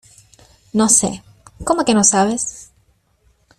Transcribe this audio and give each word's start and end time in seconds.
No 0.73 0.89
sé.¿ 0.89 1.21
cómo 1.63 1.85
que 1.85 1.93
no 1.93 2.03
sabes? 2.03 2.71